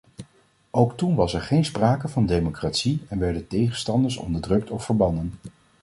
[0.71, 5.33] Ook toen was er geen sprake van democratie en werden tegenstanders onderdrukt of verbannen.